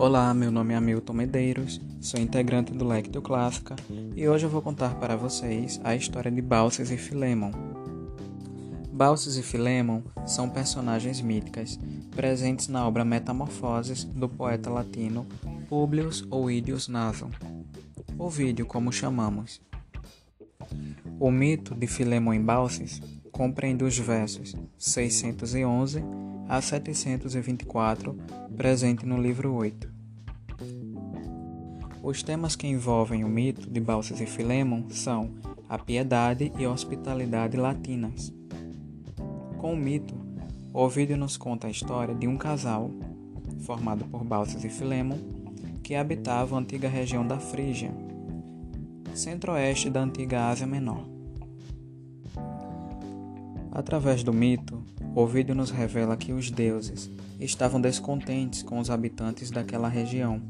[0.00, 3.76] Olá, meu nome é Hamilton Medeiros, sou integrante do Lectio Clássica
[4.16, 7.50] e hoje eu vou contar para vocês a história de Balsas e Filemon.
[8.90, 11.78] Balsas e Filemon são personagens míticas
[12.16, 15.26] presentes na obra Metamorfoses do poeta latino
[15.68, 17.28] Publius Ovidius Naso,
[18.18, 19.60] Ovídio como chamamos.
[21.20, 26.02] O mito de Filemon em Balsas compreende os versos 611
[26.50, 28.18] a 724,
[28.56, 29.89] presente no livro 8.
[32.02, 35.32] Os temas que envolvem o mito de Balsas e Filemon são
[35.68, 38.32] a piedade e a hospitalidade latinas.
[39.58, 40.14] Com o mito,
[40.72, 42.90] Ovídio nos conta a história de um casal,
[43.60, 45.18] formado por Balsas e Filemon,
[45.82, 47.92] que habitava a antiga região da Frígia,
[49.14, 51.04] centro-oeste da antiga Ásia Menor.
[53.70, 54.82] Através do mito,
[55.14, 60.40] Ovídio nos revela que os deuses estavam descontentes com os habitantes daquela região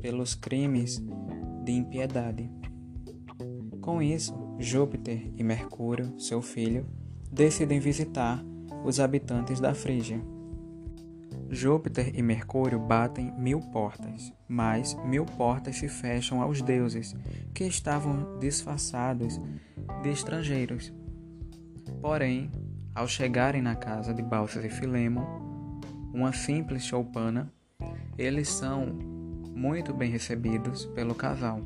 [0.00, 1.02] pelos crimes
[1.64, 2.50] de impiedade.
[3.80, 6.86] Com isso, Júpiter e Mercúrio, seu filho,
[7.30, 8.44] decidem visitar
[8.84, 10.20] os habitantes da Frígia.
[11.48, 17.14] Júpiter e Mercúrio batem mil portas, mas mil portas se fecham aos deuses,
[17.52, 19.40] que estavam disfarçados
[20.02, 20.92] de estrangeiros
[22.00, 22.50] Porém,
[22.94, 25.24] ao chegarem na casa de Balsas e Filemon,
[26.14, 27.52] uma simples choupana,
[28.16, 28.98] eles são
[29.54, 31.60] muito bem recebidos pelo casal.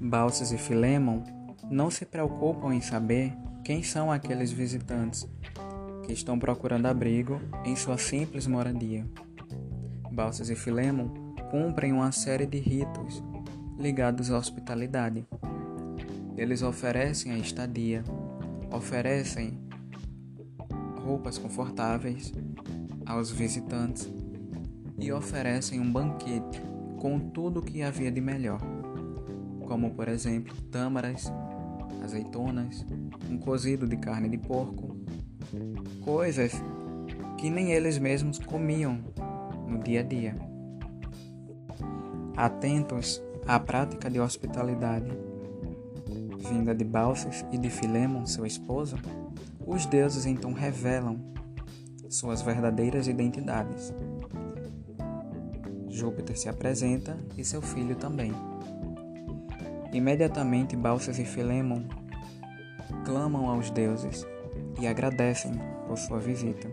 [0.00, 1.22] Balsas e Filemon
[1.70, 3.32] não se preocupam em saber
[3.64, 5.26] quem são aqueles visitantes
[6.04, 9.06] que estão procurando abrigo em sua simples moradia.
[10.12, 11.08] Balsas e Filemon
[11.50, 13.22] cumprem uma série de ritos
[13.78, 15.26] ligados à hospitalidade.
[16.36, 18.04] Eles oferecem a estadia,
[18.70, 19.58] oferecem
[21.02, 22.32] roupas confortáveis
[23.06, 24.10] aos visitantes
[24.98, 26.62] e oferecem um banquete
[26.98, 28.60] com tudo o que havia de melhor,
[29.66, 31.32] como por exemplo tâmaras,
[32.02, 32.84] azeitonas,
[33.30, 34.96] um cozido de carne de porco,
[36.00, 36.52] coisas
[37.38, 38.98] que nem eles mesmos comiam
[39.68, 40.36] no dia a dia.
[42.36, 45.10] Atentos à prática de hospitalidade
[46.48, 48.96] vinda de Balsas e de Filemon, seu esposo,
[49.66, 51.18] os deuses então revelam
[52.08, 53.92] suas verdadeiras identidades.
[55.94, 58.32] Júpiter se apresenta e seu filho também.
[59.92, 61.84] Imediatamente Balsas e Filemon
[63.04, 64.26] clamam aos deuses
[64.80, 65.52] e agradecem
[65.86, 66.68] por sua visita.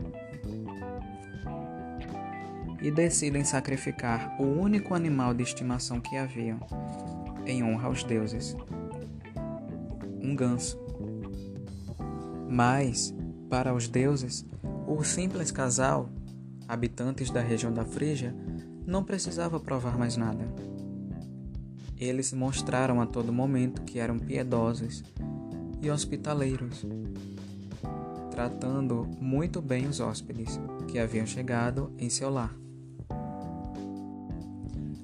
[2.81, 6.59] E decidem sacrificar o único animal de estimação que haviam,
[7.45, 8.57] em honra aos deuses,
[10.19, 10.79] um ganso.
[12.49, 13.13] Mas,
[13.51, 14.43] para os deuses,
[14.87, 16.09] o simples casal,
[16.67, 18.35] habitantes da região da Frígia,
[18.85, 20.45] não precisava provar mais nada.
[21.97, 25.03] Eles mostraram a todo momento que eram piedosos
[25.81, 26.85] e hospitaleiros,
[28.31, 32.55] tratando muito bem os hóspedes que haviam chegado em seu lar.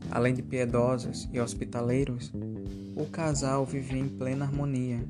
[0.10, 2.32] Além de piedosos e hospitaleiros,
[2.96, 5.04] o casal vivia em plena harmonia,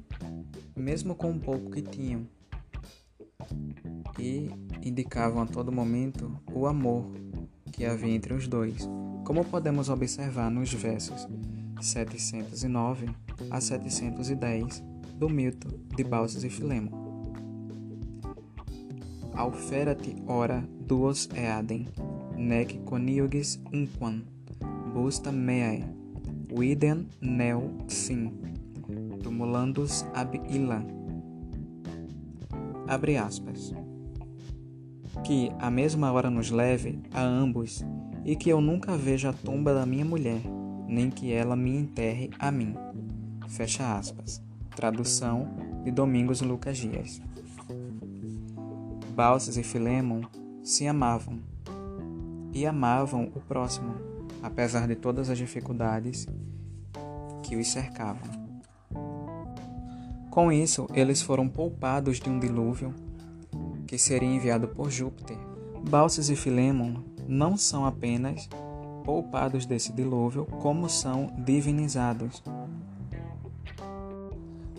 [0.76, 2.28] mesmo com o pouco que tinham,
[4.20, 4.50] e
[4.84, 7.10] indicavam a todo momento o amor
[7.78, 8.90] que havia entre os dois,
[9.24, 11.28] como podemos observar nos versos
[11.80, 13.08] 709
[13.52, 14.84] a 710
[15.14, 16.90] do mito de Balsas e Filemo.
[19.36, 21.88] Auferat ora duos eadem,
[22.36, 24.24] nec coniuges unquam,
[24.92, 25.86] busta meae,
[26.52, 28.32] Widen nel sim,
[29.22, 30.84] tumulandus ab illa.
[32.88, 33.72] Abre aspas.
[35.28, 37.84] Que a mesma hora nos leve a ambos
[38.24, 40.40] e que eu nunca veja a tumba da minha mulher,
[40.88, 42.74] nem que ela me enterre a mim.
[43.50, 44.42] Fecha aspas.
[44.74, 45.50] Tradução
[45.84, 47.22] de Domingos Lucas Dias.
[49.14, 50.22] Balsas e Filemon
[50.64, 51.40] se amavam
[52.54, 53.96] e amavam o próximo
[54.42, 56.26] apesar de todas as dificuldades
[57.44, 58.48] que os cercavam.
[60.30, 62.94] Com isso, eles foram poupados de um dilúvio
[63.88, 65.38] que seria enviado por Júpiter.
[65.90, 68.48] Balsas e Filemon não são apenas
[69.04, 72.44] poupados desse dilúvio, como são divinizados.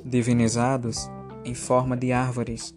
[0.04, 1.10] Divinizados
[1.44, 2.74] em forma de árvores,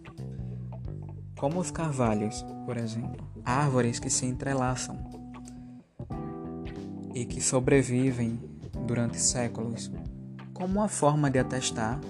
[1.38, 4.96] como os carvalhos, por exemplo, árvores que se entrelaçam
[7.14, 8.40] e que sobrevivem
[8.86, 9.92] durante séculos,
[10.54, 12.00] como uma forma de atestar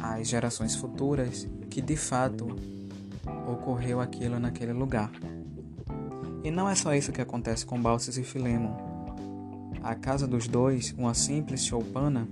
[0.00, 2.54] às gerações futuras que de fato
[3.46, 5.10] ocorreu aquilo naquele lugar.
[6.44, 8.74] E não é só isso que acontece com Balsas e Filemon.
[9.82, 12.28] A casa dos dois, uma simples choupana,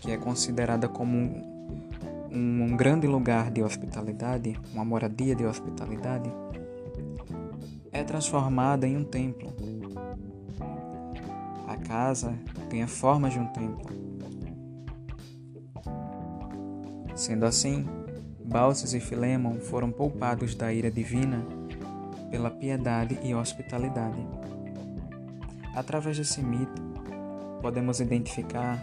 [0.00, 6.30] que é considerada como um, um grande lugar de hospitalidade, uma moradia de hospitalidade,
[7.92, 9.52] é transformada em um templo.
[11.66, 12.38] A casa
[12.68, 13.96] tem a forma de um templo.
[17.14, 17.86] Sendo assim,
[18.46, 21.44] Balsas e Filemon foram poupados da ira divina
[22.30, 24.24] pela piedade e hospitalidade.
[25.74, 26.80] Através desse mito,
[27.60, 28.80] podemos identificar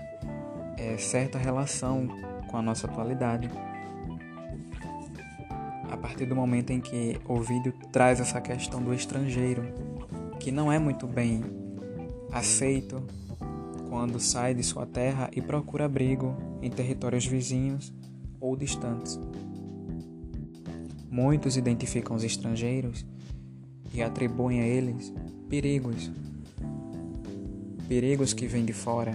[0.77, 2.07] é, certa relação
[2.51, 3.49] com a nossa atualidade.
[5.89, 9.63] A partir do momento em que Ovídio traz essa questão do estrangeiro,
[10.39, 11.41] que não é muito bem
[12.31, 13.01] aceito
[13.89, 17.93] quando sai de sua terra e procura abrigo em territórios vizinhos
[18.41, 19.19] ou distantes.
[21.13, 23.05] Muitos identificam os estrangeiros
[23.93, 25.13] e atribuem a eles
[25.47, 26.11] perigos,
[27.87, 29.13] perigos que vêm de fora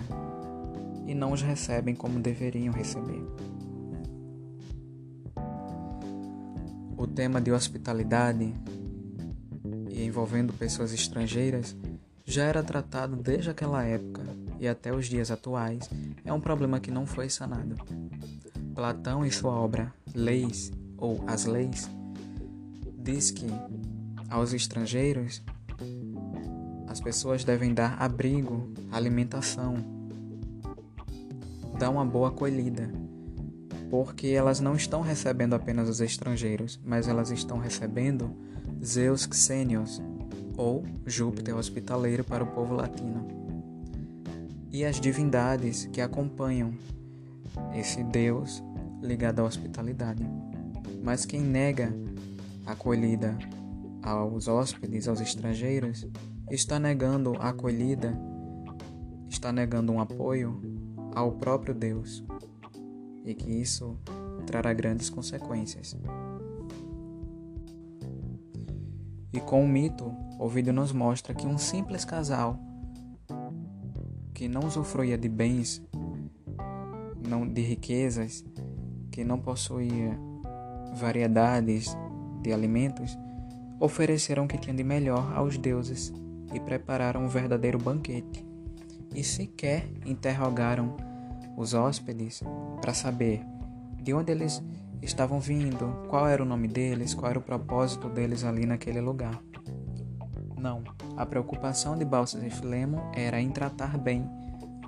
[1.08, 3.20] e não os recebem como deveriam receber.
[6.96, 8.54] O tema de hospitalidade
[9.90, 11.76] e envolvendo pessoas estrangeiras
[12.24, 14.22] já era tratado desde aquela época
[14.60, 15.90] e até os dias atuais
[16.24, 17.74] é um problema que não foi sanado.
[18.72, 21.88] Platão, em sua obra Leis ou As Leis,
[22.98, 23.46] diz que
[24.28, 25.42] aos estrangeiros
[26.86, 29.76] as pessoas devem dar abrigo, alimentação,
[31.78, 32.90] dar uma boa acolhida,
[33.88, 38.34] porque elas não estão recebendo apenas os estrangeiros, mas elas estão recebendo
[38.84, 40.02] Zeus Xenios,
[40.56, 43.28] ou Júpiter hospitaleiro para o povo latino,
[44.72, 46.72] e as divindades que acompanham
[47.74, 48.62] esse Deus
[49.00, 50.26] ligado à hospitalidade.
[51.02, 51.94] Mas quem nega
[52.66, 53.36] a acolhida
[54.02, 56.06] aos hóspedes, aos estrangeiros,
[56.50, 58.18] está negando a acolhida,
[59.28, 60.60] está negando um apoio
[61.14, 62.24] ao próprio Deus
[63.24, 63.98] e que isso
[64.46, 65.96] trará grandes consequências.
[69.32, 72.58] E com o mito, o vídeo nos mostra que um simples casal
[74.32, 75.82] que não usufruía de bens,
[77.28, 78.44] não de riquezas,
[79.10, 80.18] que não possuía
[80.94, 81.96] variedades
[82.43, 83.19] de alimentos,
[83.81, 86.12] ofereceram o que tinham de melhor aos deuses
[86.52, 88.46] e prepararam um verdadeiro banquete.
[89.14, 90.96] E sequer interrogaram
[91.56, 92.43] os hóspedes
[92.81, 93.43] para saber
[94.02, 94.62] de onde eles
[95.02, 99.40] estavam vindo, qual era o nome deles, qual era o propósito deles ali naquele lugar.
[100.56, 100.82] Não,
[101.17, 104.29] a preocupação de Balsas e Filemon era em tratar bem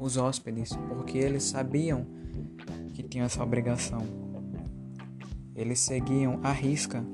[0.01, 2.07] os hóspedes, porque eles sabiam
[2.93, 4.30] que tinham essa obrigação.
[5.55, 7.05] Eles seguiam à risca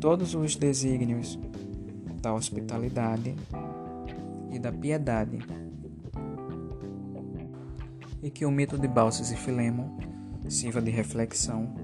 [0.00, 1.38] todos os desígnios
[2.20, 3.34] da hospitalidade
[4.50, 5.38] e da piedade.
[8.22, 9.98] E que o mito de Balsas e Filemon
[10.48, 11.74] sirva de reflexão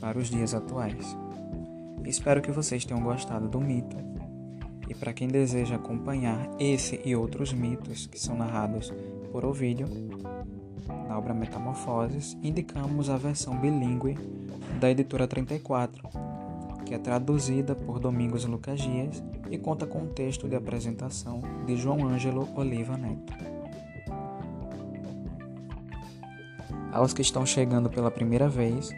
[0.00, 1.16] para os dias atuais.
[2.04, 3.96] Espero que vocês tenham gostado do mito.
[4.88, 8.92] E para quem deseja acompanhar esse e outros mitos que são narrados
[9.30, 9.86] por Ovídio,
[11.08, 14.16] na obra Metamorfoses, indicamos a versão bilíngue
[14.80, 16.08] da editora 34,
[16.84, 21.76] que é traduzida por Domingos Lucas Dias e conta com um texto de apresentação de
[21.76, 23.32] João Ângelo Oliva Neto.
[26.92, 28.90] Aos que estão chegando pela primeira vez,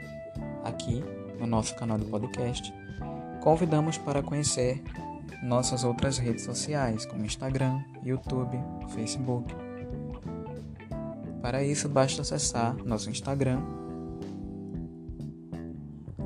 [0.64, 1.04] aqui
[1.38, 2.74] no nosso canal do podcast,
[3.40, 4.82] convidamos para conhecer
[5.42, 9.63] nossas outras redes sociais, como Instagram, YouTube, Facebook.
[11.44, 13.60] Para isso, basta acessar nosso Instagram,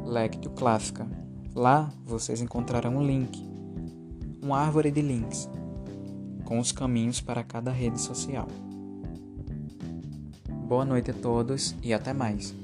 [0.07, 1.09] Lectio Clássica.
[1.57, 3.45] Lá vocês encontrarão um link,
[4.41, 5.51] uma árvore de links,
[6.45, 8.47] com os caminhos para cada rede social.
[10.69, 12.55] Boa noite a todos e até mais.